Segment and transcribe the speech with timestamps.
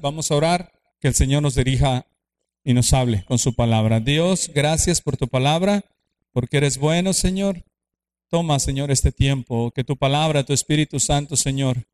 [0.00, 2.06] vamos a orar, que el Señor nos dirija
[2.64, 4.00] y nos hable con su palabra.
[4.00, 5.84] Dios, gracias por tu palabra,
[6.32, 7.64] porque eres bueno, Señor.
[8.28, 11.88] Toma, Señor, este tiempo, que tu palabra, tu Espíritu Santo, Señor,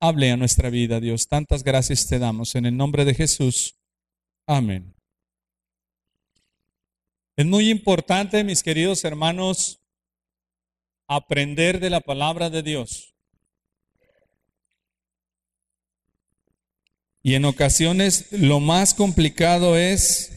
[0.00, 1.26] hable a nuestra vida, Dios.
[1.26, 3.76] Tantas gracias te damos en el nombre de Jesús.
[4.46, 4.94] Amén.
[7.36, 9.80] Es muy importante, mis queridos hermanos,
[11.08, 13.11] aprender de la palabra de Dios.
[17.22, 20.32] Y en ocasiones lo más complicado es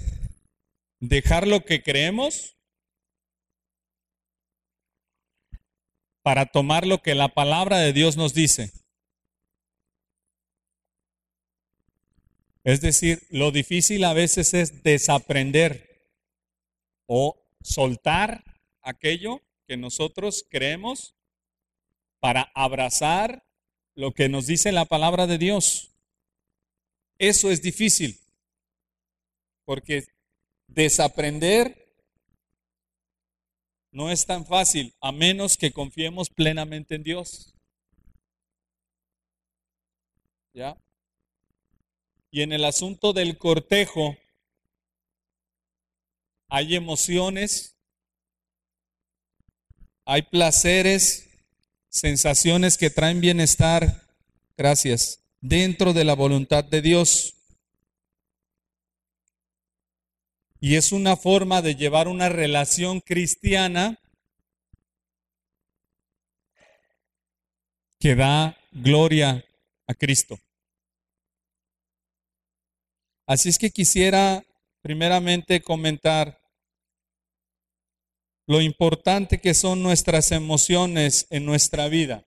[0.99, 2.55] dejar lo que creemos
[6.21, 8.71] para tomar lo que la palabra de Dios nos dice.
[12.63, 16.09] Es decir, lo difícil a veces es desaprender
[17.07, 18.43] o soltar
[18.81, 21.15] aquello que nosotros creemos
[22.19, 23.45] para abrazar
[23.95, 25.94] lo que nos dice la palabra de Dios.
[27.17, 28.19] Eso es difícil,
[29.63, 30.05] porque
[30.67, 31.85] desaprender
[33.91, 37.53] no es tan fácil, a menos que confiemos plenamente en Dios.
[40.53, 40.77] ¿Ya?
[42.29, 44.17] Y en el asunto del cortejo,
[46.49, 47.77] hay emociones,
[50.05, 51.29] hay placeres,
[51.87, 54.05] sensaciones que traen bienestar.
[54.57, 57.35] Gracias dentro de la voluntad de Dios.
[60.59, 63.99] Y es una forma de llevar una relación cristiana
[67.99, 69.45] que da gloria
[69.87, 70.39] a Cristo.
[73.27, 74.43] Así es que quisiera
[74.81, 76.39] primeramente comentar
[78.47, 82.23] lo importante que son nuestras emociones en nuestra vida.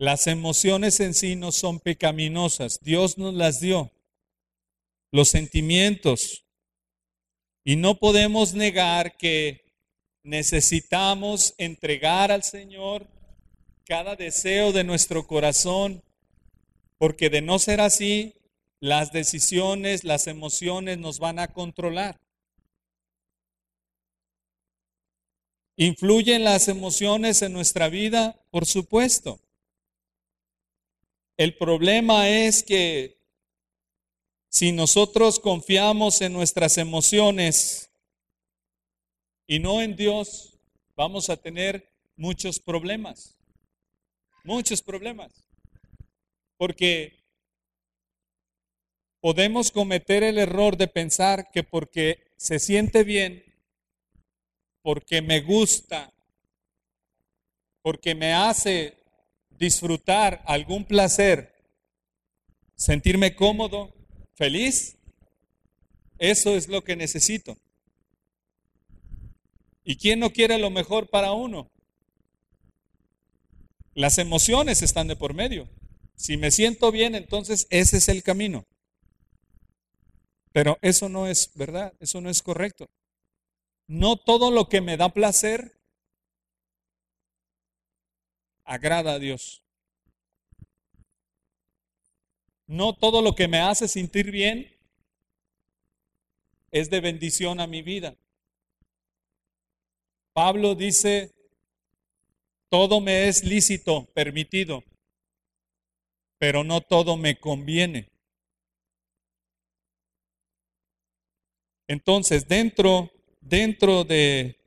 [0.00, 3.90] Las emociones en sí no son pecaminosas, Dios nos las dio.
[5.12, 6.46] Los sentimientos.
[7.64, 9.60] Y no podemos negar que
[10.22, 13.06] necesitamos entregar al Señor
[13.84, 16.02] cada deseo de nuestro corazón,
[16.96, 18.32] porque de no ser así,
[18.80, 22.18] las decisiones, las emociones nos van a controlar.
[25.76, 28.40] ¿Influyen las emociones en nuestra vida?
[28.50, 29.38] Por supuesto.
[31.40, 33.18] El problema es que
[34.50, 37.90] si nosotros confiamos en nuestras emociones
[39.46, 40.60] y no en Dios,
[40.94, 43.38] vamos a tener muchos problemas.
[44.44, 45.32] Muchos problemas.
[46.58, 47.24] Porque
[49.22, 53.42] podemos cometer el error de pensar que porque se siente bien,
[54.82, 56.12] porque me gusta,
[57.80, 58.99] porque me hace
[59.60, 61.54] disfrutar algún placer,
[62.74, 63.94] sentirme cómodo,
[64.32, 64.96] feliz,
[66.18, 67.58] eso es lo que necesito.
[69.84, 71.70] ¿Y quién no quiere lo mejor para uno?
[73.94, 75.68] Las emociones están de por medio.
[76.16, 78.64] Si me siento bien, entonces ese es el camino.
[80.52, 82.88] Pero eso no es verdad, eso no es correcto.
[83.86, 85.79] No todo lo que me da placer
[88.70, 89.64] agrada a Dios.
[92.68, 94.70] No todo lo que me hace sentir bien
[96.70, 98.16] es de bendición a mi vida.
[100.32, 101.32] Pablo dice,
[102.68, 104.84] todo me es lícito, permitido,
[106.38, 108.08] pero no todo me conviene.
[111.88, 113.10] Entonces, dentro,
[113.40, 114.59] dentro de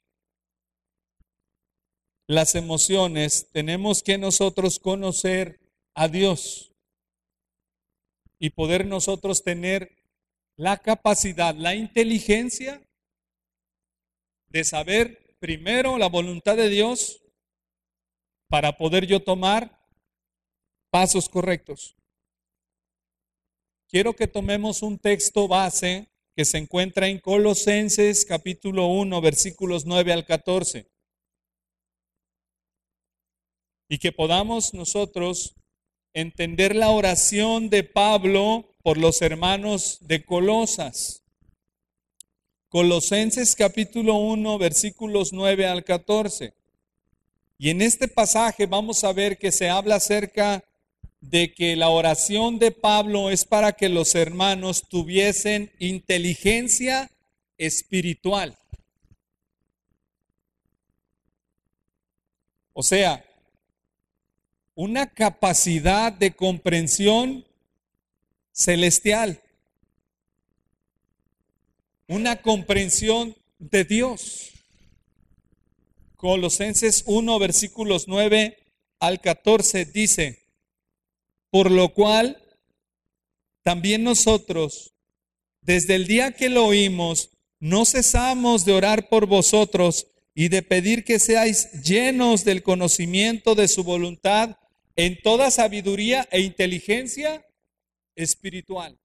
[2.27, 5.59] las emociones, tenemos que nosotros conocer
[5.93, 6.71] a Dios
[8.39, 9.95] y poder nosotros tener
[10.55, 12.81] la capacidad, la inteligencia
[14.47, 17.21] de saber primero la voluntad de Dios
[18.47, 19.81] para poder yo tomar
[20.89, 21.95] pasos correctos.
[23.89, 30.13] Quiero que tomemos un texto base que se encuentra en Colosenses capítulo 1 versículos 9
[30.13, 30.92] al 14
[33.89, 35.55] y que podamos nosotros
[36.13, 41.23] entender la oración de Pablo por los hermanos de Colosas.
[42.69, 46.53] Colosenses capítulo 1 versículos 9 al 14.
[47.57, 50.63] Y en este pasaje vamos a ver que se habla acerca
[51.21, 57.09] de que la oración de Pablo es para que los hermanos tuviesen inteligencia
[57.57, 58.57] espiritual.
[62.73, 63.23] O sea,
[64.75, 67.45] una capacidad de comprensión
[68.51, 69.41] celestial,
[72.07, 74.51] una comprensión de Dios.
[76.15, 78.57] Colosenses 1, versículos 9
[78.99, 80.43] al 14 dice,
[81.49, 82.41] por lo cual
[83.61, 84.93] también nosotros,
[85.61, 87.29] desde el día que lo oímos,
[87.59, 93.67] no cesamos de orar por vosotros y de pedir que seáis llenos del conocimiento de
[93.67, 94.57] su voluntad
[94.95, 97.45] en toda sabiduría e inteligencia
[98.15, 98.99] espiritual,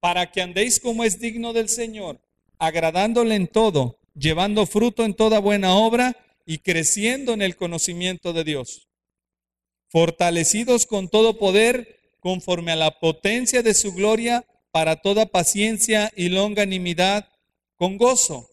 [0.00, 2.20] para que andéis como es digno del Señor,
[2.58, 6.16] agradándole en todo, llevando fruto en toda buena obra
[6.46, 8.88] y creciendo en el conocimiento de Dios,
[9.88, 16.28] fortalecidos con todo poder conforme a la potencia de su gloria para toda paciencia y
[16.28, 17.28] longanimidad
[17.76, 18.48] con gozo,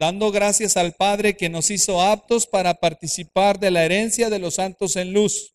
[0.00, 4.54] dando gracias al Padre que nos hizo aptos para participar de la herencia de los
[4.54, 5.54] santos en luz,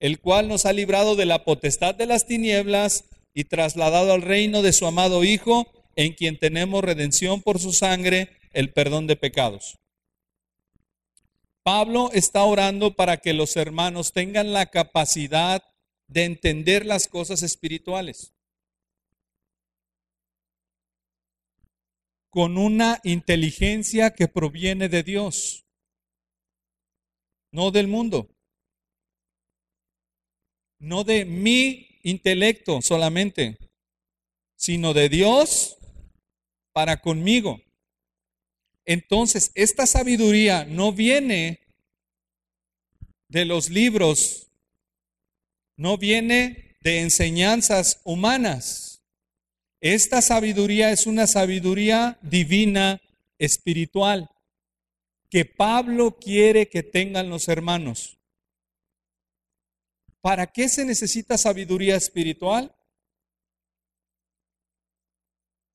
[0.00, 4.62] el cual nos ha librado de la potestad de las tinieblas y trasladado al reino
[4.62, 9.78] de su amado Hijo, en quien tenemos redención por su sangre, el perdón de pecados.
[11.62, 15.62] Pablo está orando para que los hermanos tengan la capacidad
[16.08, 18.33] de entender las cosas espirituales.
[22.34, 25.64] Con una inteligencia que proviene de Dios,
[27.52, 28.28] no del mundo,
[30.80, 33.56] no de mi intelecto solamente,
[34.56, 35.78] sino de Dios
[36.72, 37.62] para conmigo.
[38.84, 41.60] Entonces, esta sabiduría no viene
[43.28, 44.50] de los libros,
[45.76, 48.93] no viene de enseñanzas humanas
[49.84, 53.02] esta sabiduría es una sabiduría divina,
[53.38, 54.30] espiritual,
[55.28, 58.16] que Pablo quiere que tengan los hermanos.
[60.22, 62.74] ¿Para qué se necesita sabiduría espiritual?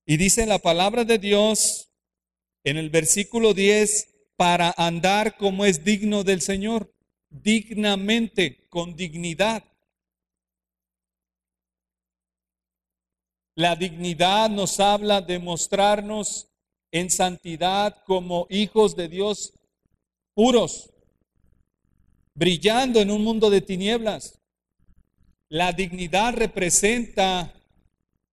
[0.04, 1.92] Y dice la palabra de Dios
[2.64, 6.92] en el versículo 10, para andar como es digno del Señor,
[7.28, 9.69] dignamente, con dignidad.
[13.54, 16.48] La dignidad nos habla de mostrarnos
[16.92, 19.52] en santidad como hijos de Dios
[20.34, 20.90] puros,
[22.34, 24.38] brillando en un mundo de tinieblas.
[25.48, 27.52] La dignidad representa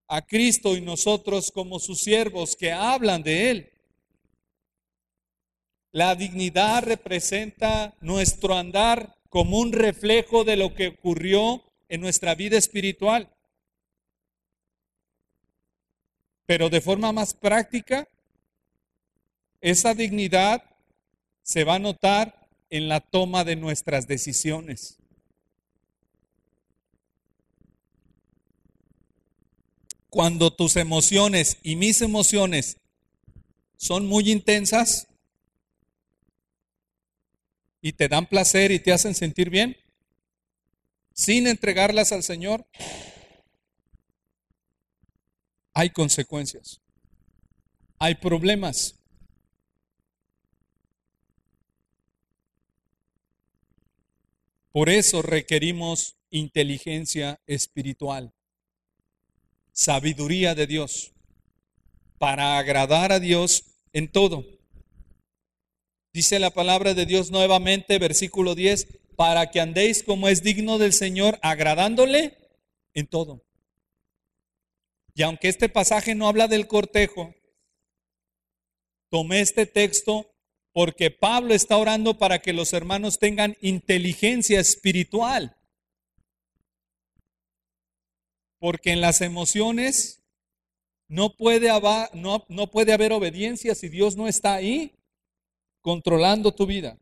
[0.07, 3.73] a Cristo y nosotros como sus siervos que hablan de Él.
[5.91, 12.57] La dignidad representa nuestro andar como un reflejo de lo que ocurrió en nuestra vida
[12.57, 13.33] espiritual.
[16.47, 18.07] Pero de forma más práctica,
[19.61, 20.63] esa dignidad
[21.43, 24.97] se va a notar en la toma de nuestras decisiones.
[30.09, 32.77] Cuando tus emociones y mis emociones
[33.75, 35.07] son muy intensas
[37.81, 39.75] y te dan placer y te hacen sentir bien,
[41.13, 42.65] sin entregarlas al Señor,
[45.77, 46.81] hay consecuencias,
[47.99, 48.95] hay problemas.
[54.71, 58.33] Por eso requerimos inteligencia espiritual,
[59.71, 61.13] sabiduría de Dios,
[62.17, 64.47] para agradar a Dios en todo.
[66.11, 70.93] Dice la palabra de Dios nuevamente, versículo 10, para que andéis como es digno del
[70.93, 72.35] Señor, agradándole
[72.95, 73.46] en todo.
[75.17, 77.33] Y aunque este pasaje no habla del cortejo,
[79.09, 80.31] tomé este texto
[80.73, 85.57] porque Pablo está orando para que los hermanos tengan inteligencia espiritual.
[88.59, 90.21] Porque en las emociones
[91.07, 94.93] no puede, haber, no, no puede haber obediencia si Dios no está ahí
[95.81, 96.95] controlando tu vida.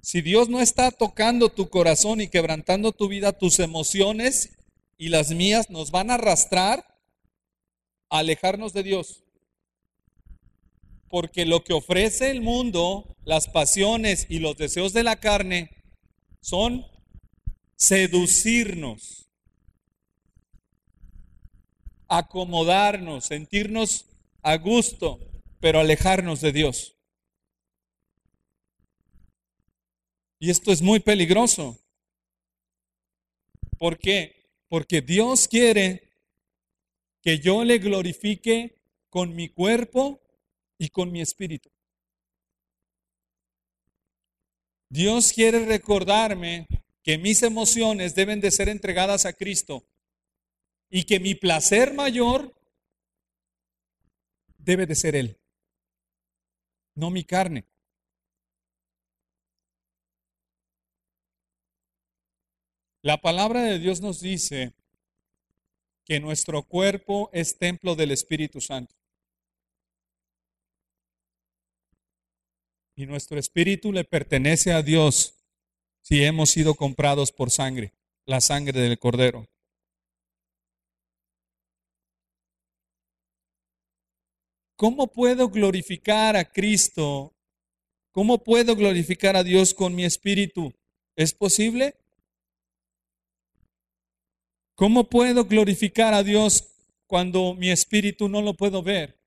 [0.00, 4.56] Si Dios no está tocando tu corazón y quebrantando tu vida, tus emociones
[4.98, 6.84] y las mías nos van a arrastrar
[8.08, 9.22] a alejarnos de Dios.
[11.08, 15.70] Porque lo que ofrece el mundo, las pasiones y los deseos de la carne,
[16.40, 16.86] son
[17.76, 19.28] seducirnos,
[22.08, 24.06] acomodarnos, sentirnos
[24.42, 25.20] a gusto,
[25.60, 26.96] pero alejarnos de Dios.
[30.38, 31.78] Y esto es muy peligroso.
[33.78, 34.45] ¿Por qué?
[34.68, 36.10] Porque Dios quiere
[37.22, 38.74] que yo le glorifique
[39.08, 40.20] con mi cuerpo
[40.78, 41.70] y con mi espíritu.
[44.88, 46.66] Dios quiere recordarme
[47.02, 49.84] que mis emociones deben de ser entregadas a Cristo
[50.88, 52.54] y que mi placer mayor
[54.58, 55.38] debe de ser Él,
[56.94, 57.64] no mi carne.
[63.06, 64.72] La palabra de Dios nos dice
[66.04, 68.96] que nuestro cuerpo es templo del Espíritu Santo.
[72.96, 75.36] Y nuestro espíritu le pertenece a Dios
[76.02, 77.92] si hemos sido comprados por sangre,
[78.24, 79.46] la sangre del Cordero.
[84.74, 87.36] ¿Cómo puedo glorificar a Cristo?
[88.10, 90.74] ¿Cómo puedo glorificar a Dios con mi espíritu?
[91.14, 91.94] ¿Es posible?
[94.76, 96.68] ¿Cómo puedo glorificar a Dios
[97.06, 99.18] cuando mi espíritu no lo puedo ver?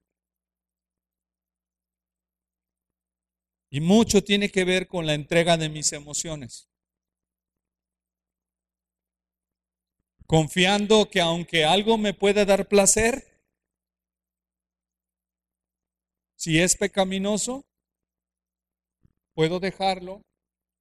[3.71, 6.69] Y mucho tiene que ver con la entrega de mis emociones.
[10.27, 13.25] Confiando que aunque algo me puede dar placer,
[16.35, 17.65] si es pecaminoso,
[19.33, 20.21] puedo dejarlo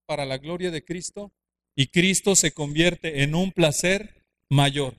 [0.05, 1.33] para la gloria de Cristo
[1.75, 4.18] y Cristo se convierte en un placer
[4.51, 4.95] mayor.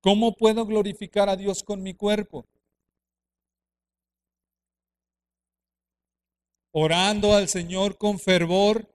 [0.00, 2.46] ¿Cómo puedo glorificar a Dios con mi cuerpo?
[6.72, 8.88] Orando al Señor con fervor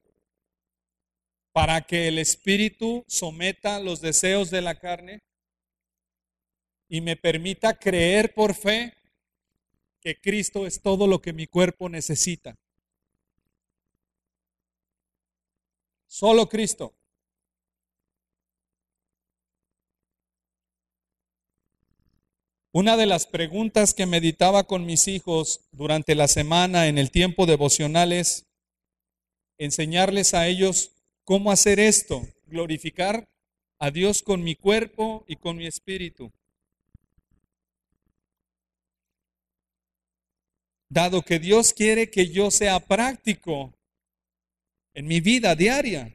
[1.51, 5.19] para que el Espíritu someta los deseos de la carne
[6.88, 8.93] y me permita creer por fe
[10.01, 12.55] que Cristo es todo lo que mi cuerpo necesita.
[16.17, 16.95] Solo Cristo.
[22.72, 27.45] Una de las preguntas que meditaba con mis hijos durante la semana en el tiempo
[27.45, 28.45] devocional es
[29.57, 30.93] enseñarles a ellos
[31.25, 33.27] cómo hacer esto, glorificar
[33.77, 36.31] a Dios con mi cuerpo y con mi espíritu.
[40.88, 43.74] Dado que Dios quiere que yo sea práctico
[44.96, 46.12] en mi vida diaria.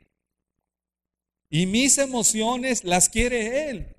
[1.48, 3.96] Y mis emociones las quiere Él.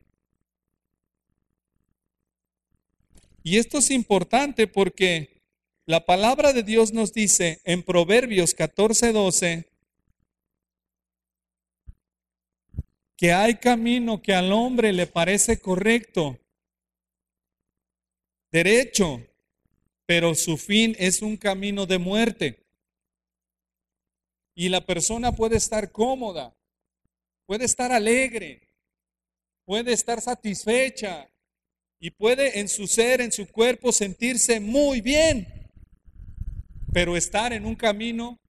[3.44, 5.42] Y esto es importante porque
[5.86, 9.68] la palabra de Dios nos dice en Proverbios 14, 12
[13.18, 16.40] que hay camino que al hombre le parece correcto,
[18.52, 19.22] derecho,
[20.08, 22.61] pero su fin es un camino de muerte.
[24.53, 26.53] Y la persona puede estar cómoda,
[27.46, 28.62] puede estar alegre,
[29.65, 31.29] puede estar satisfecha
[32.00, 35.48] y puede en su ser, en su cuerpo sentirse muy bien,
[36.91, 38.39] pero estar en un camino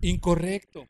[0.00, 0.86] incorrecto.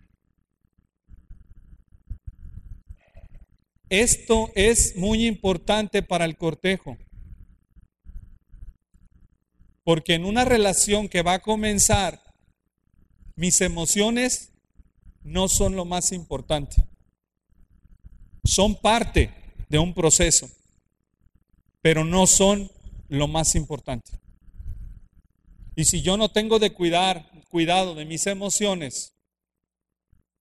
[3.91, 6.99] Esto es muy importante para el cortejo.
[9.83, 12.21] Porque en una relación que va a comenzar,
[13.39, 14.51] mis emociones
[15.23, 16.85] no son lo más importante.
[18.43, 19.33] Son parte
[19.69, 20.51] de un proceso,
[21.81, 22.69] pero no son
[23.09, 24.11] lo más importante.
[25.77, 29.13] Y si yo no tengo de cuidar, cuidado de mis emociones,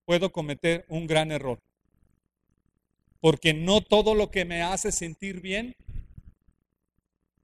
[0.05, 1.59] puedo cometer un gran error.
[3.19, 5.75] Porque no todo lo que me hace sentir bien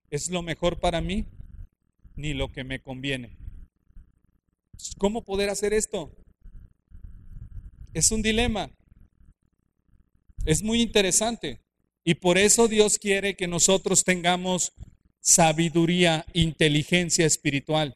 [0.09, 1.25] es lo mejor para mí,
[2.15, 3.42] ni lo que me conviene.
[4.97, 6.11] ¿Cómo poder hacer esto?
[7.93, 8.71] Es un dilema.
[10.45, 11.61] Es muy interesante.
[12.03, 14.73] Y por eso Dios quiere que nosotros tengamos
[15.21, 17.95] sabiduría, inteligencia espiritual.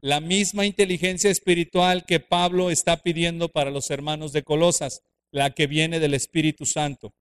[0.00, 5.66] La misma inteligencia espiritual que Pablo está pidiendo para los hermanos de Colosas, la que
[5.66, 7.14] viene del Espíritu Santo.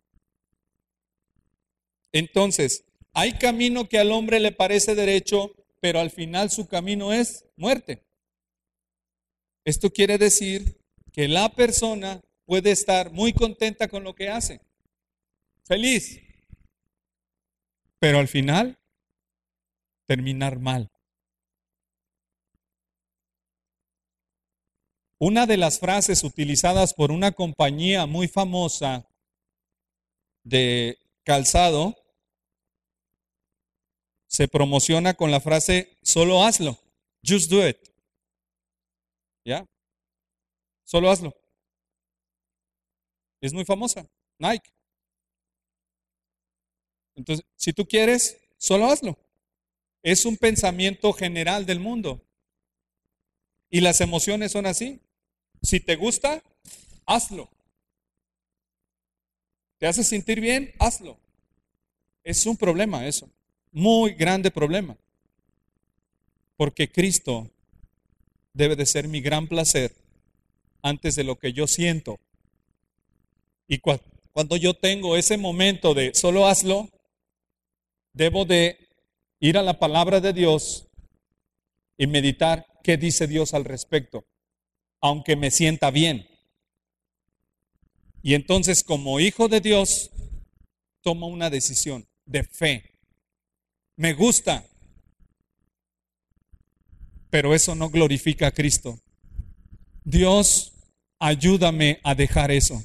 [2.12, 7.46] Entonces, hay camino que al hombre le parece derecho, pero al final su camino es
[7.56, 8.07] muerte.
[9.68, 10.80] Esto quiere decir
[11.12, 14.62] que la persona puede estar muy contenta con lo que hace,
[15.66, 16.22] feliz,
[18.00, 18.80] pero al final
[20.06, 20.90] terminar mal.
[25.20, 29.06] Una de las frases utilizadas por una compañía muy famosa
[30.46, 31.94] de calzado
[34.28, 36.80] se promociona con la frase, solo hazlo,
[37.22, 37.97] just do it.
[39.48, 39.66] ¿Ya?
[40.84, 41.34] Solo hazlo.
[43.40, 44.06] Es muy famosa,
[44.38, 44.70] Nike.
[47.16, 49.18] Entonces, si tú quieres, solo hazlo.
[50.04, 52.22] Es un pensamiento general del mundo.
[53.70, 55.00] Y las emociones son así.
[55.62, 56.44] Si te gusta,
[57.06, 57.50] hazlo.
[59.78, 60.74] ¿Te hace sentir bien?
[60.78, 61.18] Hazlo.
[62.22, 63.30] Es un problema eso.
[63.72, 64.98] Muy grande problema.
[66.58, 67.50] Porque Cristo
[68.58, 69.96] debe de ser mi gran placer
[70.82, 72.20] antes de lo que yo siento.
[73.68, 76.90] Y cuando yo tengo ese momento de solo hazlo,
[78.14, 78.78] debo de
[79.40, 80.88] ir a la palabra de Dios
[81.98, 84.26] y meditar qué dice Dios al respecto,
[85.02, 86.28] aunque me sienta bien.
[88.24, 90.10] Y entonces como hijo de Dios,
[91.02, 92.84] tomo una decisión de fe.
[93.96, 94.66] Me gusta,
[97.30, 99.00] pero eso no glorifica a Cristo.
[100.04, 100.74] Dios,
[101.20, 102.82] ayúdame a dejar eso.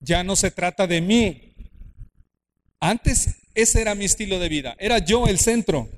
[0.00, 1.54] Ya no se trata de mí.
[2.80, 4.76] Antes ese era mi estilo de vida.
[4.78, 5.88] Era yo el centro.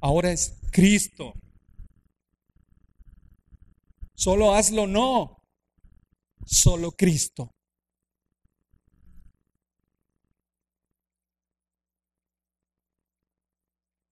[0.00, 1.32] Ahora es Cristo.
[4.14, 5.42] Solo hazlo, no.
[6.44, 7.50] Solo Cristo.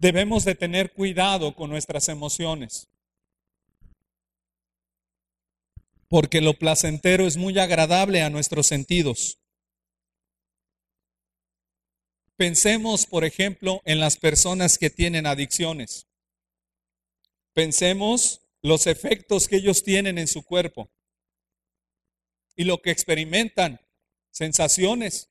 [0.05, 2.91] Debemos de tener cuidado con nuestras emociones.
[6.09, 9.39] Porque lo placentero es muy agradable a nuestros sentidos.
[12.37, 16.07] Pensemos, por ejemplo, en las personas que tienen adicciones.
[17.55, 20.91] Pensemos los efectos que ellos tienen en su cuerpo
[22.57, 23.81] y lo que experimentan,
[24.31, 25.31] sensaciones,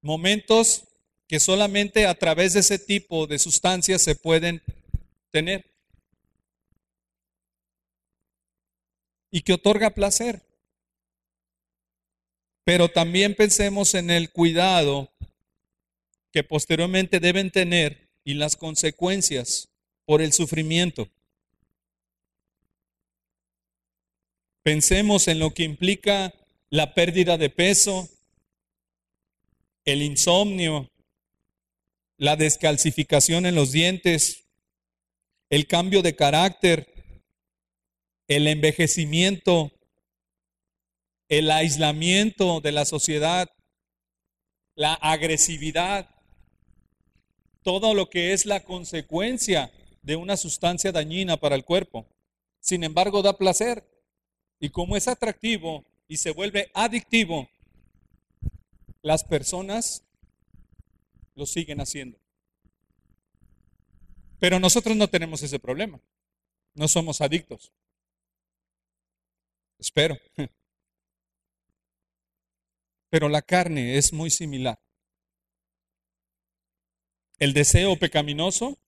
[0.00, 0.88] momentos
[1.32, 4.60] que solamente a través de ese tipo de sustancias se pueden
[5.30, 5.64] tener
[9.30, 10.42] y que otorga placer.
[12.64, 15.10] Pero también pensemos en el cuidado
[16.32, 19.70] que posteriormente deben tener y las consecuencias
[20.04, 21.08] por el sufrimiento.
[24.62, 26.34] Pensemos en lo que implica
[26.68, 28.10] la pérdida de peso,
[29.86, 30.91] el insomnio,
[32.22, 34.44] la descalcificación en los dientes,
[35.50, 36.86] el cambio de carácter,
[38.28, 39.72] el envejecimiento,
[41.28, 43.50] el aislamiento de la sociedad,
[44.76, 46.14] la agresividad,
[47.64, 52.06] todo lo que es la consecuencia de una sustancia dañina para el cuerpo.
[52.60, 53.84] Sin embargo, da placer.
[54.60, 57.48] Y como es atractivo y se vuelve adictivo,
[59.02, 60.04] las personas
[61.34, 62.18] lo siguen haciendo.
[64.38, 66.00] Pero nosotros no tenemos ese problema.
[66.74, 67.72] No somos adictos.
[69.78, 70.16] Espero.
[73.10, 74.80] Pero la carne es muy similar.
[77.38, 78.78] El deseo pecaminoso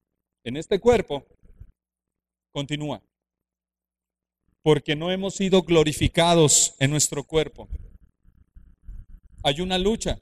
[0.44, 1.26] en este cuerpo
[2.52, 3.02] continúa.
[4.62, 7.68] Porque no hemos sido glorificados en nuestro cuerpo.
[9.42, 10.18] Hay una lucha.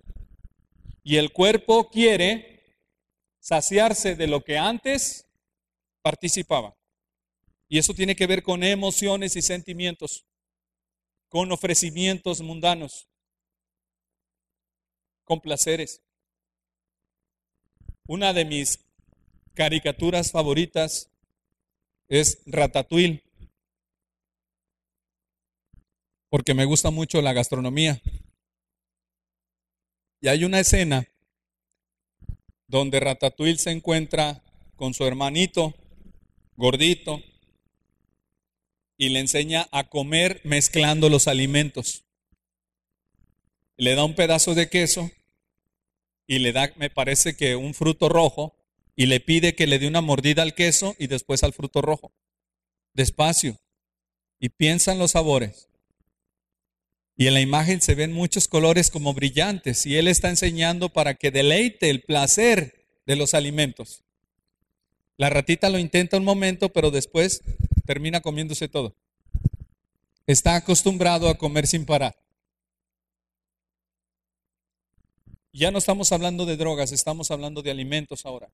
[1.03, 2.63] Y el cuerpo quiere
[3.41, 5.27] saciarse de lo que antes
[6.01, 6.77] participaba.
[7.69, 10.25] Y eso tiene que ver con emociones y sentimientos,
[11.29, 13.09] con ofrecimientos mundanos,
[15.25, 16.03] con placeres.
[18.07, 18.85] Una de mis
[19.55, 21.11] caricaturas favoritas
[22.09, 23.23] es Ratatouille,
[26.29, 28.01] porque me gusta mucho la gastronomía.
[30.23, 31.09] Y hay una escena
[32.69, 34.41] donde Ratatouille se encuentra
[34.77, 35.75] con su hermanito
[36.57, 37.21] gordito
[38.97, 42.05] y le enseña a comer mezclando los alimentos.
[43.77, 45.11] Le da un pedazo de queso
[46.29, 48.57] y le da, me parece que un fruto rojo,
[48.95, 52.13] y le pide que le dé una mordida al queso y después al fruto rojo.
[52.95, 53.59] Despacio.
[54.39, 55.69] Y piensa en los sabores.
[57.17, 61.15] Y en la imagen se ven muchos colores como brillantes y él está enseñando para
[61.15, 64.03] que deleite el placer de los alimentos.
[65.17, 67.43] La ratita lo intenta un momento, pero después
[67.85, 68.95] termina comiéndose todo.
[70.27, 72.17] Está acostumbrado a comer sin parar.
[75.53, 78.51] Ya no estamos hablando de drogas, estamos hablando de alimentos ahora.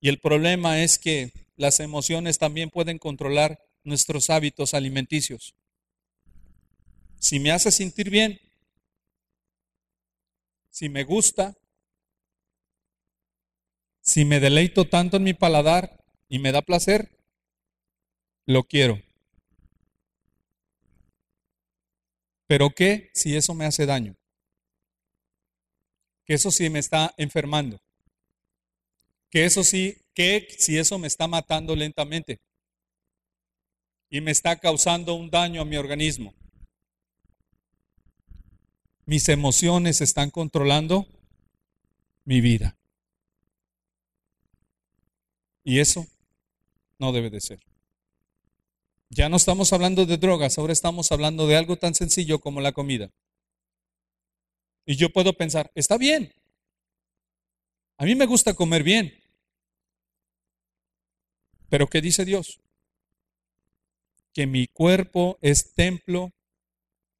[0.00, 5.54] Y el problema es que las emociones también pueden controlar nuestros hábitos alimenticios.
[7.22, 8.40] Si me hace sentir bien,
[10.70, 11.56] si me gusta,
[14.00, 17.16] si me deleito tanto en mi paladar y me da placer,
[18.44, 19.00] lo quiero.
[22.48, 24.16] Pero ¿qué si eso me hace daño?
[26.24, 27.80] que eso sí me está enfermando,
[29.30, 32.40] que eso sí ¿qué si eso me está matando lentamente?
[34.10, 36.34] Y me está causando un daño a mi organismo.
[39.12, 41.06] Mis emociones están controlando
[42.24, 42.78] mi vida.
[45.64, 46.06] Y eso
[46.98, 47.60] no debe de ser.
[49.10, 52.72] Ya no estamos hablando de drogas, ahora estamos hablando de algo tan sencillo como la
[52.72, 53.10] comida.
[54.86, 56.32] Y yo puedo pensar, está bien.
[57.98, 59.12] A mí me gusta comer bien.
[61.68, 62.62] Pero ¿qué dice Dios?
[64.32, 66.32] Que mi cuerpo es templo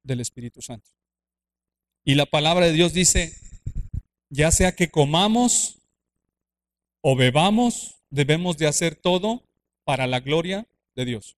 [0.01, 0.89] del Espíritu Santo.
[2.05, 3.33] Y la palabra de Dios dice,
[4.29, 5.79] ya sea que comamos
[7.01, 9.43] o bebamos, debemos de hacer todo
[9.85, 11.37] para la gloria de Dios.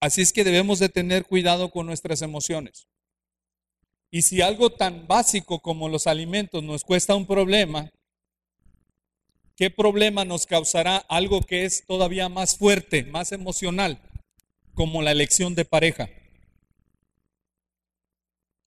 [0.00, 2.86] Así es que debemos de tener cuidado con nuestras emociones.
[4.10, 7.90] Y si algo tan básico como los alimentos nos cuesta un problema,
[9.56, 14.00] ¿qué problema nos causará algo que es todavía más fuerte, más emocional,
[14.74, 16.08] como la elección de pareja?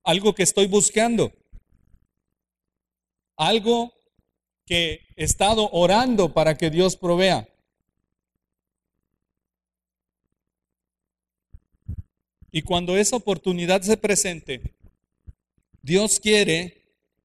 [0.04, 1.32] Algo que estoy buscando.
[3.36, 3.94] Algo
[4.66, 7.48] que he estado orando para que Dios provea.
[12.52, 14.76] Y cuando esa oportunidad se presente,
[15.82, 16.82] Dios quiere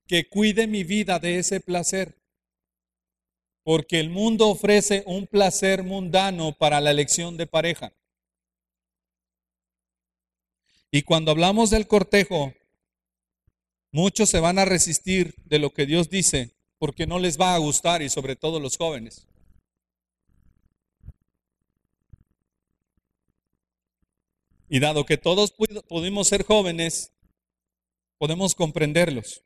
[0.07, 2.17] que cuide mi vida de ese placer.
[3.65, 7.93] Porque el mundo ofrece un placer mundano para la elección de pareja.
[10.93, 12.55] Y cuando hablamos del cortejo,
[13.97, 17.59] muchos se van a resistir de lo que Dios dice porque no les va a
[17.59, 19.27] gustar y sobre todo los jóvenes.
[24.69, 25.55] Y dado que todos
[25.89, 27.15] pudimos ser jóvenes,
[28.19, 29.43] podemos comprenderlos.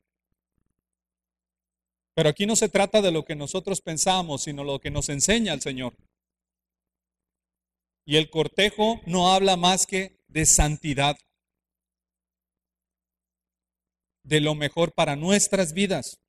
[2.15, 5.53] Pero aquí no se trata de lo que nosotros pensamos, sino lo que nos enseña
[5.53, 5.95] el Señor.
[8.05, 11.17] Y el cortejo no habla más que de santidad,
[14.31, 16.21] de lo mejor para nuestras vidas.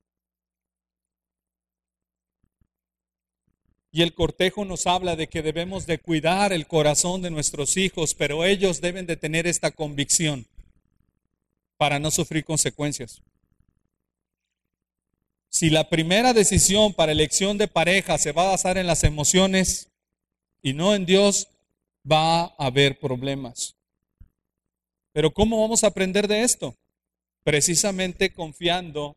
[3.92, 8.14] Y el cortejo nos habla de que debemos de cuidar el corazón de nuestros hijos,
[8.14, 10.46] pero ellos deben de tener esta convicción
[11.76, 13.22] para no sufrir consecuencias.
[15.48, 19.90] Si la primera decisión para elección de pareja se va a basar en las emociones
[20.60, 21.46] y no en Dios,
[22.10, 23.76] va a haber problemas.
[25.12, 26.74] Pero ¿cómo vamos a aprender de esto?
[27.44, 29.16] Precisamente confiando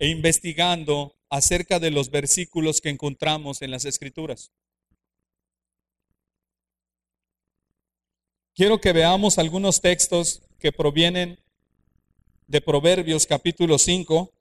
[0.00, 4.50] e investigando acerca de los versículos que encontramos en las Escrituras.
[8.54, 11.38] Quiero que veamos algunos textos que provienen
[12.48, 14.32] de Proverbios capítulo 5.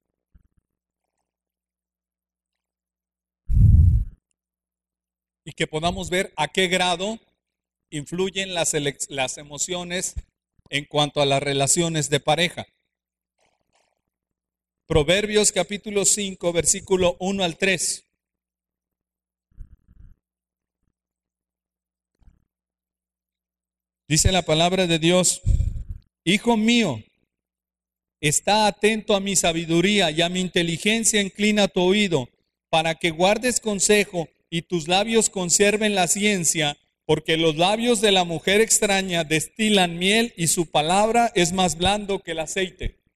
[5.46, 7.20] Y que podamos ver a qué grado
[7.90, 8.74] influyen las,
[9.10, 10.16] las emociones
[10.70, 12.66] en cuanto a las relaciones de pareja.
[14.88, 18.06] Proverbios capítulo 5, versículo 1 al 3.
[24.08, 25.42] Dice la palabra de Dios,
[26.24, 27.04] Hijo mío,
[28.22, 32.30] está atento a mi sabiduría y a mi inteligencia inclina tu oído,
[32.70, 38.24] para que guardes consejo y tus labios conserven la ciencia, porque los labios de la
[38.24, 43.07] mujer extraña destilan miel y su palabra es más blando que el aceite.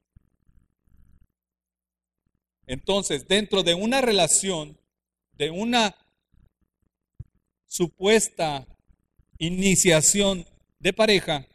[2.72, 4.80] Entonces, dentro de una relación,
[5.34, 5.94] de una
[7.68, 8.66] supuesta
[9.40, 10.46] iniciación
[10.80, 11.46] de pareja,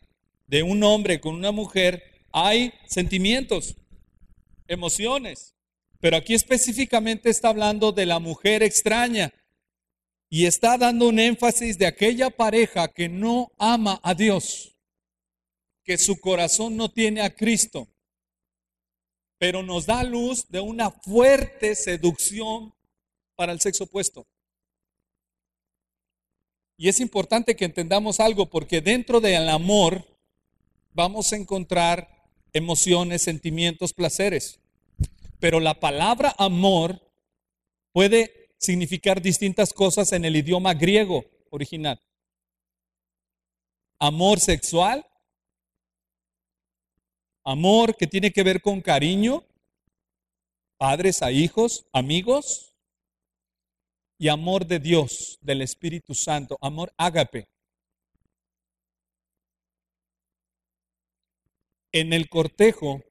[0.47, 2.03] de un hombre con una mujer,
[2.33, 3.77] hay sentimientos,
[4.69, 5.55] emociones.
[6.01, 9.33] Pero aquí específicamente está hablando de la mujer extraña
[10.29, 14.77] y está dando un énfasis de aquella pareja que no ama a Dios,
[15.83, 17.89] que su corazón no tiene a Cristo
[19.39, 22.75] pero nos da luz de una fuerte seducción
[23.35, 24.27] para el sexo opuesto.
[26.79, 30.05] Y es importante que entendamos algo porque dentro del amor
[30.93, 32.09] vamos a encontrar
[32.53, 34.61] emociones, sentimientos, placeres.
[35.39, 37.01] Pero la palabra amor
[37.93, 42.01] puede significar distintas cosas en el idioma griego original.
[43.99, 45.07] Amor sexual,
[47.49, 49.45] Amor que tiene que ver con cariño,
[50.79, 52.75] padres a hijos, amigos,
[54.19, 57.47] y amor de Dios, del Espíritu Santo, amor ágape.
[61.93, 63.05] En el cortejo,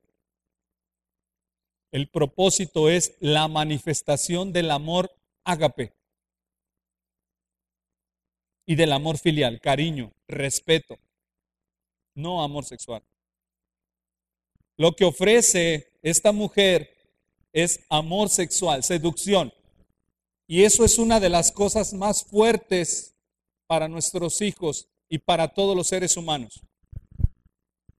[1.94, 5.94] El propósito es la manifestación del amor ágape
[8.66, 10.98] y del amor filial, cariño, respeto,
[12.16, 13.02] no amor sexual.
[14.78, 16.96] Lo que ofrece esta mujer
[17.54, 19.54] es amor sexual, seducción.
[20.48, 23.16] Y eso es una de las cosas más fuertes
[23.68, 26.62] para nuestros hijos y para todos los seres humanos.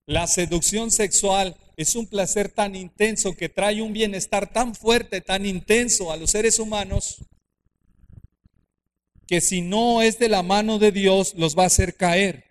[0.05, 5.45] La seducción sexual es un placer tan intenso que trae un bienestar tan fuerte, tan
[5.45, 7.25] intenso a los seres humanos,
[9.27, 12.46] que si no es de la mano de Dios, los va a hacer caer.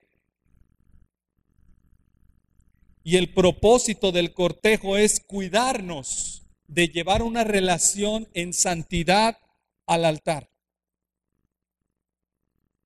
[3.08, 9.38] Y el propósito del cortejo es cuidarnos de llevar una relación en santidad
[9.86, 10.50] al altar.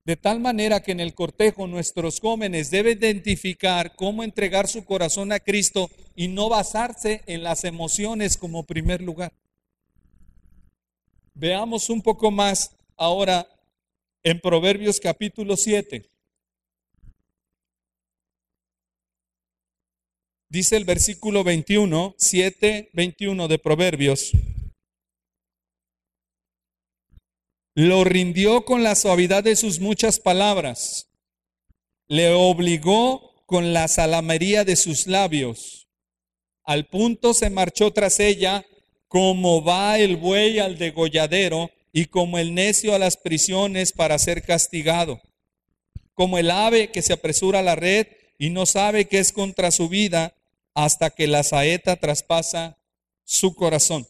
[0.04, 5.32] De tal manera que en el cortejo nuestros jóvenes deben identificar cómo entregar su corazón
[5.32, 9.32] a Cristo y no basarse en las emociones como primer lugar.
[11.32, 13.48] Veamos un poco más ahora
[14.22, 16.09] en Proverbios capítulo 7.
[20.52, 24.32] Dice el versículo 21, 7, 21 de Proverbios.
[27.76, 31.08] Lo rindió con la suavidad de sus muchas palabras.
[32.08, 35.86] Le obligó con la salamería de sus labios.
[36.64, 38.66] Al punto se marchó tras ella,
[39.06, 44.42] como va el buey al degolladero y como el necio a las prisiones para ser
[44.42, 45.20] castigado.
[46.12, 49.70] Como el ave que se apresura a la red y no sabe que es contra
[49.70, 50.34] su vida
[50.74, 52.78] hasta que la saeta traspasa
[53.24, 54.06] su corazón.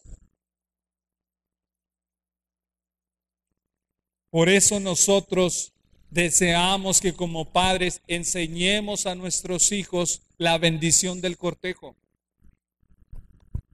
[4.31, 5.73] Por eso nosotros
[6.11, 11.97] deseamos que como padres enseñemos a nuestros hijos la bendición del cortejo.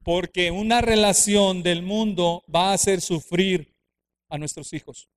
[0.03, 3.75] Porque una relación del mundo va a hacer sufrir
[4.29, 5.09] a nuestros hijos.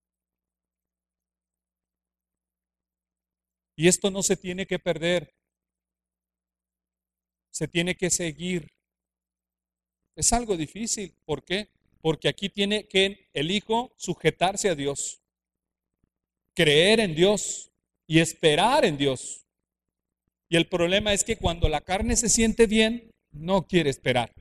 [3.76, 5.39] Y esto no se tiene que perder.
[7.52, 8.68] Se tiene que seguir.
[10.16, 11.14] Es algo difícil.
[11.26, 11.70] ¿Por qué?
[12.02, 15.20] Porque aquí tiene que el hijo sujetarse a Dios
[16.60, 17.72] creer en Dios
[18.06, 19.46] y esperar en Dios.
[20.50, 24.34] Y el problema es que cuando la carne se siente bien, no quiere esperar.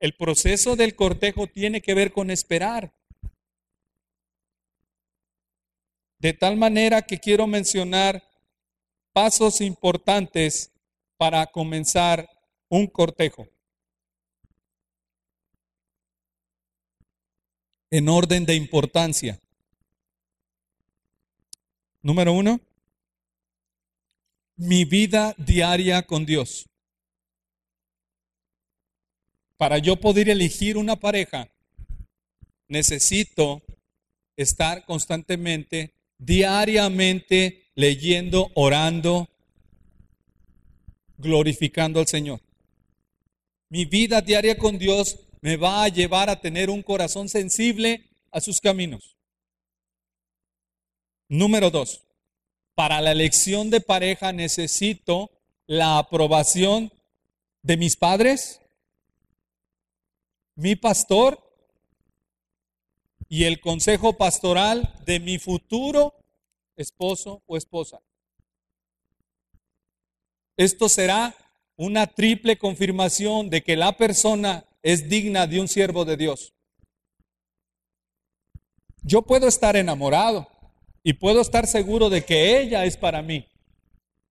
[0.00, 2.94] El proceso del cortejo tiene que ver con esperar.
[6.20, 8.22] De tal manera que quiero mencionar
[9.16, 10.70] pasos importantes
[11.16, 12.28] para comenzar
[12.68, 13.48] un cortejo.
[17.90, 19.40] En orden de importancia.
[22.02, 22.60] Número uno,
[24.54, 26.66] mi vida diaria con Dios.
[29.56, 31.50] Para yo poder elegir una pareja,
[32.68, 33.62] necesito
[34.36, 39.28] estar constantemente, diariamente leyendo, orando,
[41.18, 42.40] glorificando al Señor.
[43.68, 48.40] Mi vida diaria con Dios me va a llevar a tener un corazón sensible a
[48.40, 49.16] sus caminos.
[51.28, 52.02] Número dos,
[52.74, 55.30] para la elección de pareja necesito
[55.66, 56.92] la aprobación
[57.62, 58.60] de mis padres,
[60.54, 61.42] mi pastor
[63.28, 66.14] y el consejo pastoral de mi futuro
[66.76, 68.00] esposo o esposa.
[70.56, 71.34] Esto será
[71.76, 76.54] una triple confirmación de que la persona es digna de un siervo de Dios.
[79.02, 80.48] Yo puedo estar enamorado,
[81.06, 83.46] y puedo estar seguro de que ella es para mí,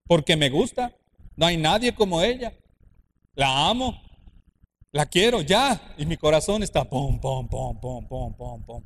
[0.08, 0.94] porque me gusta.
[1.38, 2.54] No hay nadie como ella.
[3.34, 4.02] La amo,
[4.92, 8.84] la quiero ya, y mi corazón está pom, pom, pom, pom, pom, pom, pom.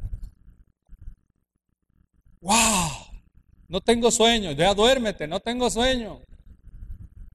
[2.42, 3.09] ¡Wow!
[3.70, 6.24] No tengo sueño, ya duérmete, no tengo sueño.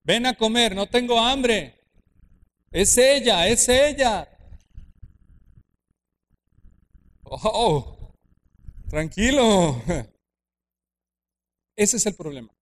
[0.02, 1.80] Ven a comer, no tengo hambre.
[2.72, 4.28] Es ella, es ella.
[7.22, 8.12] Oh,
[8.90, 9.80] tranquilo.
[11.76, 12.52] Ese es el problema.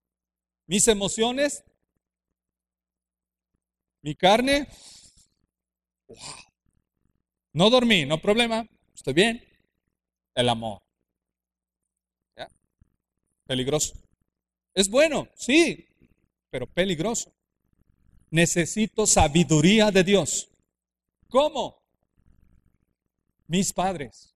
[0.66, 1.64] Mis emociones,
[4.02, 4.68] mi carne,
[6.08, 6.18] wow.
[7.54, 9.44] No dormí, no problema, estoy bien.
[10.35, 10.80] El amor.
[13.46, 13.94] Peligroso.
[14.74, 15.87] Es bueno, sí,
[16.50, 17.33] pero peligroso.
[18.31, 20.48] Necesito sabiduría de Dios.
[21.28, 21.83] ¿Cómo?
[23.46, 24.35] Mis padres.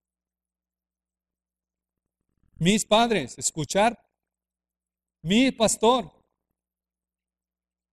[2.59, 3.97] Mis padres, escuchar
[5.21, 6.11] mi pastor.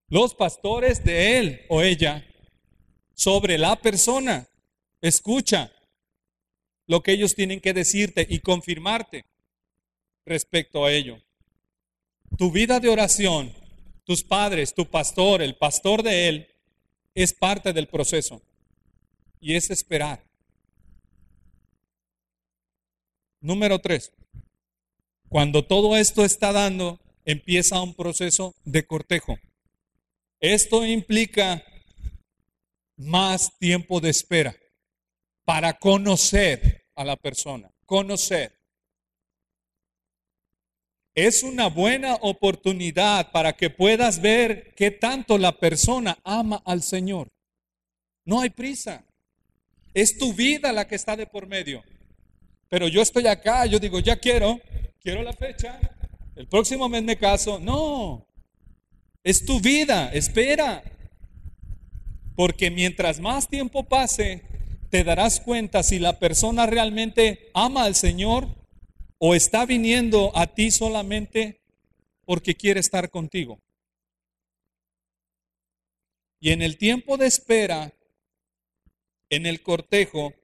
[0.09, 2.27] Los pastores de él o ella
[3.15, 4.47] sobre la persona.
[5.01, 5.73] Escucha
[6.87, 9.25] lo que ellos tienen que decirte y confirmarte
[10.27, 11.21] respecto a ello.
[12.37, 13.53] Tu vida de oración,
[14.05, 16.49] tus padres, tu pastor, el pastor de él,
[17.15, 18.43] es parte del proceso
[19.41, 20.25] y es esperar.
[23.41, 24.13] Número tres,
[25.29, 29.39] cuando todo esto está dando, empieza un proceso de cortejo.
[30.41, 31.65] Esto implica
[32.97, 34.57] más tiempo de espera
[35.45, 38.64] para conocer a la persona, conocer.
[41.15, 47.29] Es una buena oportunidad para que puedas ver qué tanto la persona ama al Señor.
[48.25, 49.05] No hay prisa.
[49.93, 51.85] Es tu vida la que está de por medio.
[52.69, 54.61] Pero yo estoy acá, yo digo, ya quiero,
[55.01, 55.79] quiero la fecha,
[56.35, 57.61] el próximo mes me caso.
[57.61, 58.27] No,
[59.23, 60.83] es tu vida, espera.
[62.35, 64.43] Porque mientras más tiempo pase,
[64.91, 68.64] te darás cuenta si la persona realmente ama al Señor
[69.19, 71.61] o está viniendo a ti solamente
[72.25, 73.61] porque quiere estar contigo.
[76.41, 77.93] Y en el tiempo de espera,
[79.31, 80.35] en el cortejo,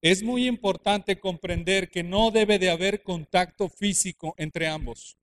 [0.00, 5.16] es muy importante comprender que no debe de haber contacto físico entre ambos.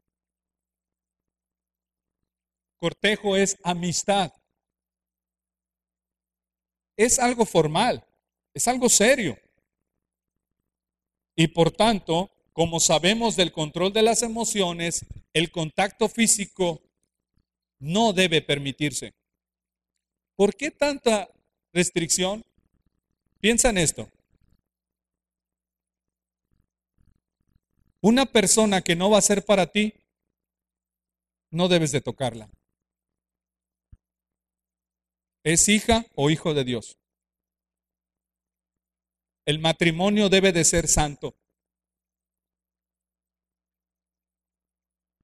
[2.78, 4.32] Cortejo es amistad.
[6.96, 8.06] Es algo formal,
[8.54, 9.38] es algo serio.
[11.40, 16.82] Y por tanto, como sabemos del control de las emociones, el contacto físico
[17.80, 19.14] no debe permitirse.
[20.36, 21.30] ¿Por qué tanta
[21.72, 22.44] restricción?
[23.40, 24.10] Piensa en esto.
[28.02, 29.94] Una persona que no va a ser para ti,
[31.52, 32.50] no debes de tocarla.
[35.46, 36.99] Es hija o hijo de Dios.
[39.50, 41.36] El matrimonio debe de ser santo.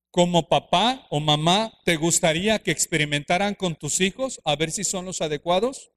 [0.09, 5.05] Como papá o mamá, ¿te gustaría que experimentaran con tus hijos a ver si son
[5.05, 5.91] los adecuados?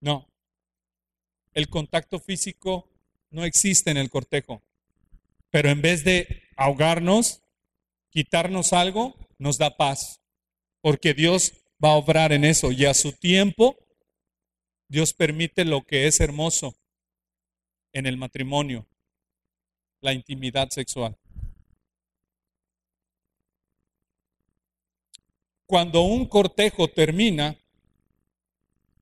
[0.00, 0.28] No.
[1.52, 2.88] El contacto físico
[3.30, 4.62] no existe en el cortejo.
[5.50, 7.42] Pero en vez de ahogarnos,
[8.10, 10.20] quitarnos algo, nos da paz.
[10.80, 13.87] Porque Dios va a obrar en eso y a su tiempo
[14.88, 16.74] Dios permite lo que es hermoso
[17.92, 18.86] en el matrimonio,
[20.00, 21.16] la intimidad sexual.
[25.66, 27.58] Cuando un cortejo termina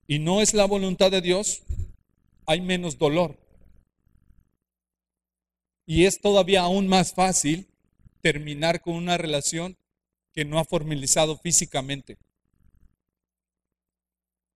[0.09, 1.63] y no es la voluntad de Dios,
[2.47, 3.39] hay menos dolor.
[5.87, 7.69] Y es todavía aún más fácil
[8.21, 9.77] terminar con una relación
[10.33, 12.19] que no ha formalizado físicamente.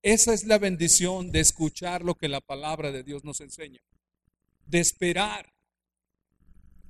[0.03, 3.81] Esa es la bendición de escuchar lo que la palabra de Dios nos enseña,
[4.67, 5.53] de esperar.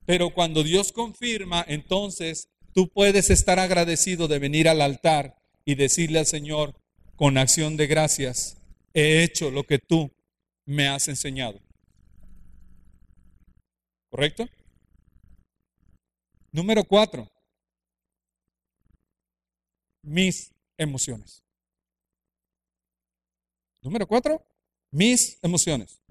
[0.07, 6.21] Pero cuando Dios confirma, entonces tú puedes estar agradecido de venir al altar y decirle
[6.21, 6.81] al Señor
[7.17, 8.57] con acción de gracias,
[8.95, 10.11] he hecho lo que tú
[10.65, 11.61] me has enseñado.
[14.09, 14.49] ¿Correcto?
[16.53, 17.29] Número cuatro,
[20.03, 21.43] mis emociones.
[23.83, 24.45] Número cuatro,
[24.91, 26.03] mis emociones.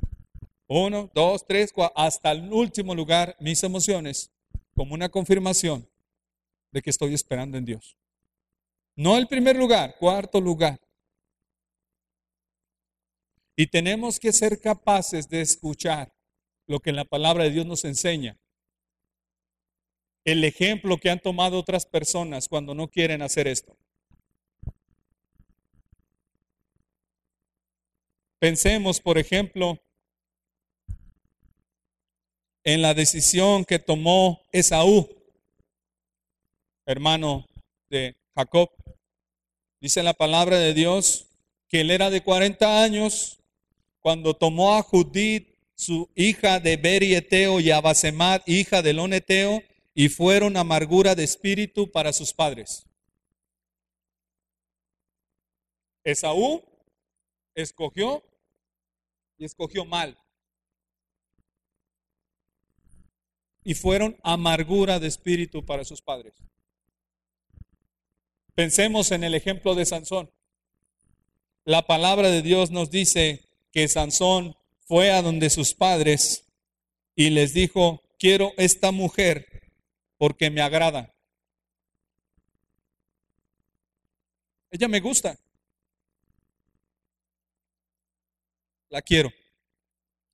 [0.67, 4.31] Uno, dos, tres, cuatro, hasta el último lugar, mis emociones,
[4.75, 5.89] como una confirmación
[6.71, 7.97] de que estoy esperando en Dios.
[8.95, 10.79] No el primer lugar, cuarto lugar.
[13.55, 16.13] Y tenemos que ser capaces de escuchar
[16.67, 18.37] lo que la palabra de Dios nos enseña.
[20.25, 23.78] El ejemplo que han tomado otras personas cuando no quieren hacer esto.
[28.39, 29.77] Pensemos, por ejemplo,
[32.63, 35.09] en la decisión que tomó Esaú,
[36.85, 37.45] hermano
[37.89, 38.69] de Jacob.
[39.81, 41.27] Dice la palabra de Dios
[41.67, 43.41] que él era de 40 años
[43.99, 49.61] cuando tomó a Judith, su hija de Berieteo y a Basemat, hija de Loneteo,
[49.93, 52.85] y fueron amargura de espíritu para sus padres.
[56.05, 56.63] Esaú
[57.53, 58.23] escogió
[59.39, 60.15] y escogió mal.
[63.63, 66.35] Y fueron amargura de espíritu para sus padres.
[68.53, 70.29] Pensemos en el ejemplo de Sansón.
[71.63, 76.45] La palabra de Dios nos dice que Sansón fue a donde sus padres
[77.15, 79.45] y les dijo, quiero esta mujer
[80.17, 81.15] porque me agrada.
[84.71, 85.39] Ella me gusta.
[88.89, 89.31] La quiero.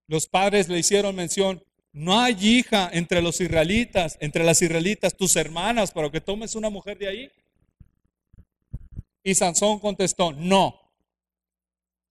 [0.08, 5.36] Los padres le hicieron mención, no hay hija entre los israelitas, entre las israelitas, tus
[5.36, 7.32] hermanas, para que tomes una mujer de ahí.
[9.24, 10.80] Y Sansón contestó, no,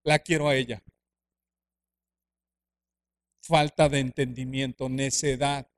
[0.02, 0.82] la quiero a ella.
[3.42, 5.68] Falta de entendimiento, necedad.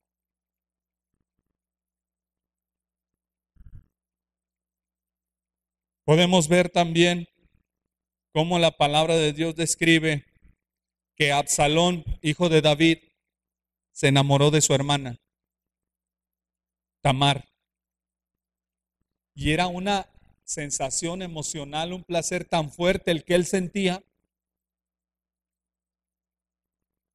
[6.04, 7.28] Podemos ver también
[8.32, 10.24] cómo la palabra de Dios describe
[11.16, 12.98] que Absalón, hijo de David,
[13.90, 15.18] se enamoró de su hermana,
[17.00, 17.48] Tamar.
[19.34, 20.08] Y era una
[20.44, 24.02] sensación emocional, un placer tan fuerte el que él sentía,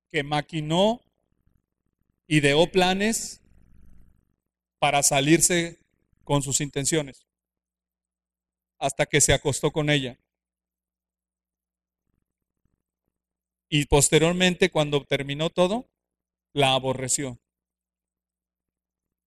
[0.10, 1.02] que maquinó,
[2.28, 3.42] ideó planes
[4.80, 5.80] para salirse
[6.24, 7.28] con sus intenciones,
[8.80, 10.18] hasta que se acostó con ella.
[13.74, 15.90] Y posteriormente, cuando terminó todo,
[16.54, 17.40] la aborreció.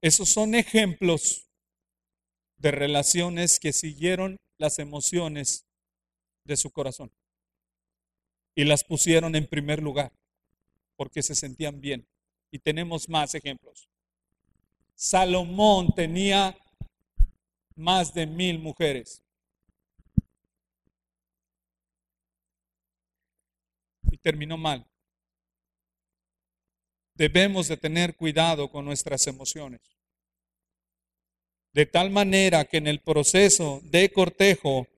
[0.03, 1.49] Esos son ejemplos
[2.59, 5.65] de relaciones que siguieron las emociones
[6.45, 7.11] de su corazón
[8.55, 10.13] y las pusieron en primer lugar
[10.97, 12.07] porque se sentían bien.
[12.51, 13.89] Y tenemos más ejemplos.
[14.95, 16.55] Salomón tenía
[17.75, 19.24] más de mil mujeres.
[24.25, 24.87] Terminó mal.
[27.15, 29.83] Debemos de tener cuidado con nuestras emociones.
[31.75, 34.89] De tal manera que en el proceso de cortejo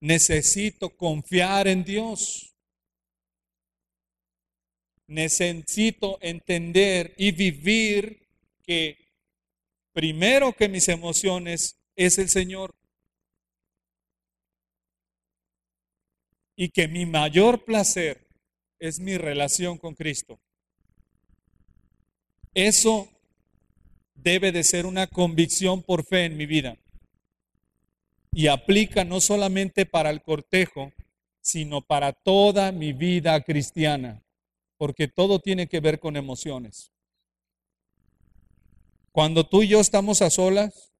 [0.00, 2.54] necesito confiar en Dios.
[5.06, 8.28] Necesito entender y vivir
[8.62, 8.98] que
[9.92, 12.74] primero que mis emociones es el Señor.
[16.56, 18.23] Y que mi mayor placer
[18.84, 20.38] es mi relación con Cristo.
[22.52, 23.08] Eso
[24.14, 26.76] debe de ser una convicción por fe en mi vida.
[28.32, 30.92] Y aplica no solamente para el cortejo,
[31.40, 34.22] sino para toda mi vida cristiana,
[34.76, 36.92] porque todo tiene que ver con emociones.
[39.12, 40.92] Cuando tú y yo estamos a solas,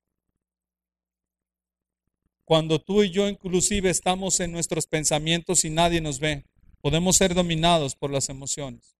[2.46, 6.44] cuando tú y yo inclusive estamos en nuestros pensamientos y nadie nos ve,
[6.84, 8.94] Podemos ser dominados por las emociones.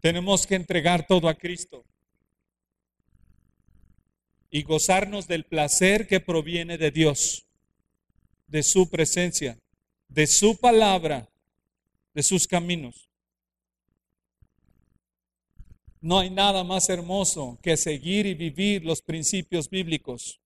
[0.00, 1.84] Tenemos que entregar todo a Cristo
[4.48, 7.48] y gozarnos del placer que proviene de Dios,
[8.46, 9.58] de su presencia,
[10.06, 11.28] de su palabra,
[12.14, 13.08] de sus caminos.
[16.00, 20.39] No hay nada más hermoso que seguir y vivir los principios bíblicos.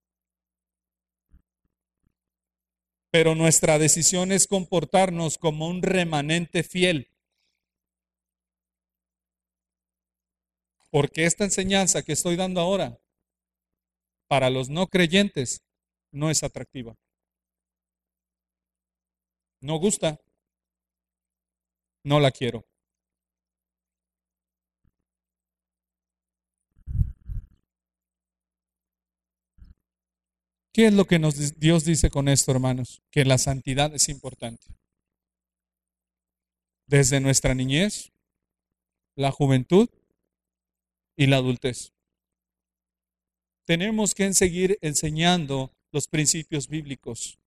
[3.15, 7.13] Pero nuestra decisión es comportarnos como un remanente fiel.
[10.91, 12.99] Porque esta enseñanza que estoy dando ahora,
[14.27, 15.63] para los no creyentes,
[16.11, 16.97] no es atractiva.
[19.61, 20.19] No gusta.
[22.03, 22.65] No la quiero.
[30.75, 33.01] ¿Qué es lo que nos, Dios dice con esto, hermanos?
[33.13, 34.67] Que la santidad es importante.
[36.89, 38.11] Desde nuestra niñez,
[39.15, 39.89] la juventud
[41.17, 41.93] y la adultez.
[43.65, 47.39] Tenemos que seguir enseñando los principios bíblicos.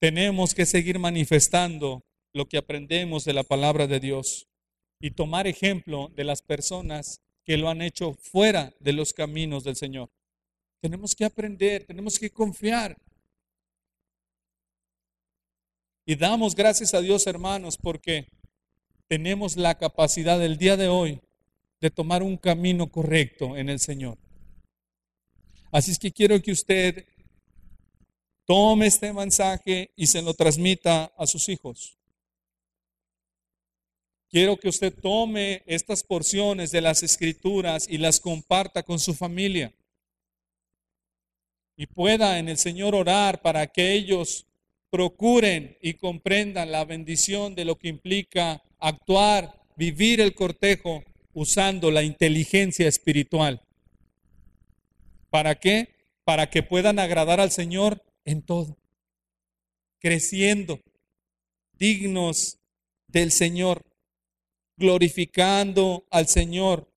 [0.00, 2.02] Tenemos que seguir manifestando
[2.32, 4.48] lo que aprendemos de la palabra de Dios
[4.98, 9.76] y tomar ejemplo de las personas que lo han hecho fuera de los caminos del
[9.76, 10.08] Señor.
[10.84, 12.94] Tenemos que aprender, tenemos que confiar.
[16.04, 18.28] Y damos gracias a Dios, hermanos, porque
[19.08, 21.22] tenemos la capacidad del día de hoy
[21.80, 24.18] de tomar un camino correcto en el Señor.
[25.72, 27.06] Así es que quiero que usted
[28.44, 31.96] tome este mensaje y se lo transmita a sus hijos.
[34.28, 39.72] Quiero que usted tome estas porciones de las escrituras y las comparta con su familia
[41.76, 44.46] y pueda en el Señor orar para que ellos
[44.90, 51.02] procuren y comprendan la bendición de lo que implica actuar, vivir el cortejo
[51.32, 53.60] usando la inteligencia espiritual.
[55.30, 55.88] ¿Para qué?
[56.24, 58.78] Para que puedan agradar al Señor en todo,
[59.98, 60.80] creciendo,
[61.72, 62.58] dignos
[63.08, 63.84] del Señor,
[64.76, 66.88] glorificando al Señor,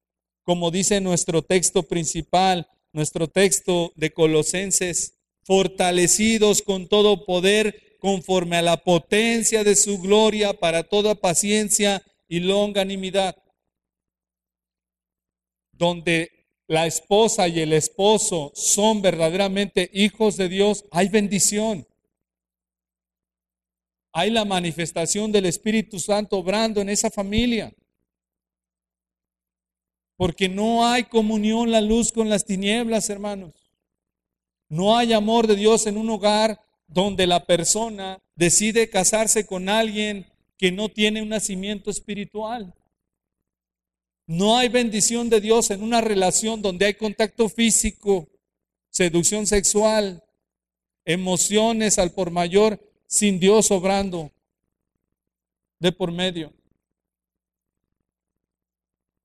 [0.43, 5.13] como dice nuestro texto principal, nuestro texto de Colosenses
[5.43, 12.41] fortalecidos con todo poder conforme a la potencia de su gloria para toda paciencia y
[12.41, 13.35] longanimidad.
[15.71, 16.31] Donde
[16.67, 21.87] la esposa y el esposo son verdaderamente hijos de Dios, hay bendición.
[24.11, 27.73] Hay la manifestación del Espíritu Santo obrando en esa familia.
[30.17, 33.53] Porque no hay comunión la luz con las tinieblas, hermanos.
[34.67, 40.25] No hay amor de Dios en un hogar donde la persona decide casarse con alguien
[40.57, 42.73] que no tiene un nacimiento espiritual.
[44.25, 48.27] No hay bendición de Dios en una relación donde hay contacto físico,
[48.89, 50.23] seducción sexual,
[51.05, 54.31] emociones al por mayor, sin Dios obrando
[55.79, 56.56] de por medio.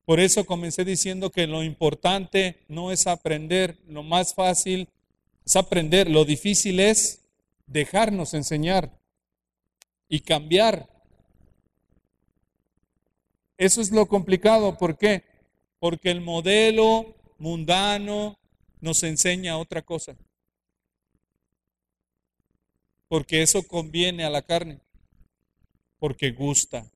[0.05, 4.89] Por eso comencé diciendo que lo importante no es aprender, lo más fácil
[5.45, 7.21] es aprender, lo difícil es
[7.67, 8.91] dejarnos enseñar
[10.09, 10.93] y cambiar
[13.63, 14.77] eso es lo complicado.
[14.77, 15.23] ¿Por qué?
[15.79, 18.37] Porque el modelo mundano
[18.81, 20.17] nos enseña otra cosa.
[23.07, 24.81] Porque eso conviene a la carne.
[26.01, 26.91] Porque gusta.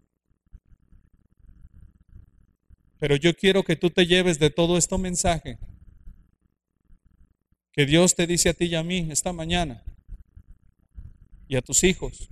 [3.07, 5.61] Pero yo quiero que tú te lleves de todo este mensaje
[7.71, 9.85] que Dios te dice a ti y a mí esta mañana
[11.47, 12.31] y a tus hijos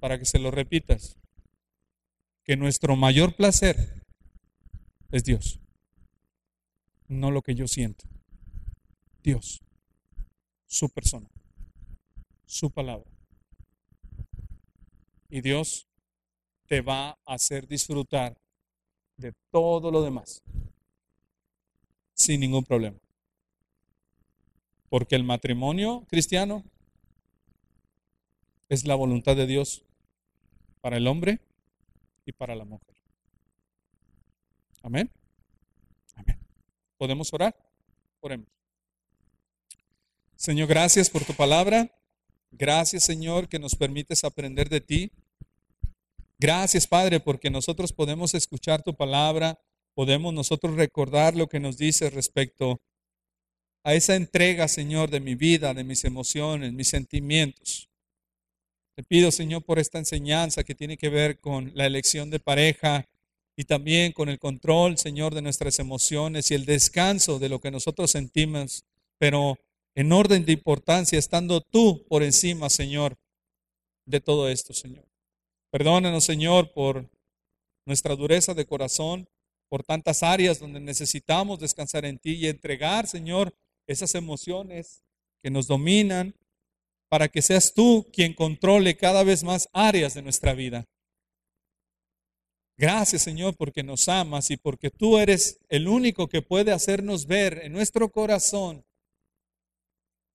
[0.00, 1.16] para que se lo repitas
[2.42, 4.02] que nuestro mayor placer
[5.12, 5.60] es Dios,
[7.06, 8.04] no lo que yo siento.
[9.22, 9.62] Dios,
[10.66, 11.30] su persona,
[12.46, 13.08] su palabra.
[15.30, 15.86] Y Dios
[16.66, 18.36] te va a hacer disfrutar
[19.16, 20.42] de todo lo demás
[22.16, 22.98] sin ningún problema.
[24.88, 26.64] Porque el matrimonio cristiano
[28.68, 29.84] es la voluntad de Dios
[30.80, 31.40] para el hombre
[32.24, 32.96] y para la mujer.
[34.82, 35.10] Amén.
[36.14, 36.38] Amén.
[36.96, 37.54] ¿Podemos orar?
[38.20, 38.48] Oremos.
[40.36, 41.90] Señor, gracias por tu palabra.
[42.50, 45.12] Gracias, Señor, que nos permites aprender de ti.
[46.38, 49.58] Gracias, Padre, porque nosotros podemos escuchar tu palabra,
[49.94, 52.80] podemos nosotros recordar lo que nos dice respecto
[53.82, 57.88] a esa entrega, Señor, de mi vida, de mis emociones, mis sentimientos.
[58.96, 63.06] Te pido, Señor, por esta enseñanza que tiene que ver con la elección de pareja
[63.56, 67.70] y también con el control, Señor, de nuestras emociones y el descanso de lo que
[67.70, 68.84] nosotros sentimos,
[69.18, 69.58] pero
[69.94, 73.16] en orden de importancia, estando tú por encima, Señor,
[74.04, 75.06] de todo esto, Señor.
[75.76, 77.06] Perdónanos, Señor, por
[77.84, 79.28] nuestra dureza de corazón,
[79.68, 83.54] por tantas áreas donde necesitamos descansar en ti y entregar, Señor,
[83.86, 85.02] esas emociones
[85.42, 86.34] que nos dominan,
[87.10, 90.86] para que seas tú quien controle cada vez más áreas de nuestra vida.
[92.78, 97.60] Gracias Señor porque nos amas y porque tú eres el único que puede hacernos ver
[97.62, 98.82] en nuestro corazón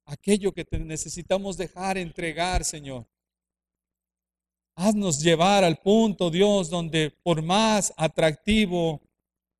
[0.05, 3.07] aquello que te necesitamos dejar entregar, Señor.
[4.83, 8.99] Haznos llevar al punto, Dios, donde por más atractivo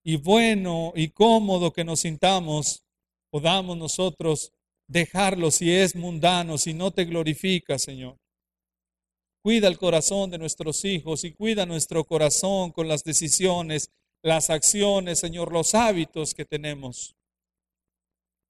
[0.03, 2.83] y bueno y cómodo que nos sintamos,
[3.29, 4.51] podamos nosotros
[4.87, 8.17] dejarlo si es mundano, si no te glorifica, Señor.
[9.43, 13.91] Cuida el corazón de nuestros hijos y cuida nuestro corazón con las decisiones,
[14.23, 17.15] las acciones, Señor, los hábitos que tenemos.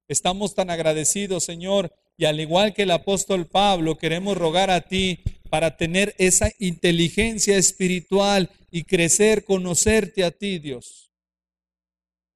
[0.08, 5.24] Estamos tan agradecidos, Señor, y al igual que el apóstol Pablo, queremos rogar a ti
[5.50, 11.12] para tener esa inteligencia espiritual y crecer, conocerte a ti, Dios.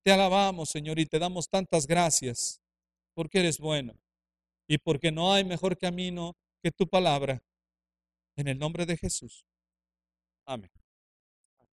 [0.04, 2.60] Te alabamos, Señor, y te damos tantas gracias
[3.14, 3.94] porque eres bueno
[4.68, 7.44] y porque no hay mejor camino que tu palabra.
[8.36, 9.46] En el nombre de Jesús.
[10.48, 10.72] Amén.